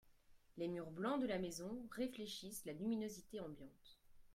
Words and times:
Les 0.57 0.67
murs 0.67 0.89
blancs 0.89 1.21
de 1.21 1.27
la 1.27 1.37
maison 1.37 1.87
réfléchissent 1.91 2.65
la 2.65 2.73
luminosité 2.73 3.39
ambiante 3.39 3.99